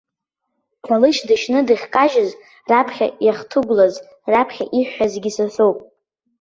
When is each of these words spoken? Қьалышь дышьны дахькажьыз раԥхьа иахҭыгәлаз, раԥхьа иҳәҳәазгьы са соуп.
Қьалышь 0.85 1.21
дышьны 1.27 1.59
дахькажьыз 1.67 2.31
раԥхьа 2.69 3.07
иахҭыгәлаз, 3.25 3.95
раԥхьа 4.31 4.65
иҳәҳәазгьы 4.79 5.31
са 5.35 5.45
соуп. 5.53 5.77